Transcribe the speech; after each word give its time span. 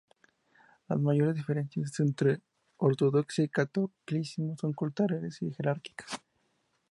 Las 0.89 0.99
mayores 0.99 1.35
diferencias 1.35 1.99
entre 1.99 2.41
ortodoxia 2.77 3.43
y 3.43 3.49
catolicismo 3.49 4.57
son 4.57 4.73
culturales 4.73 5.39
y 5.43 5.51
jerárquicas. 5.53 6.19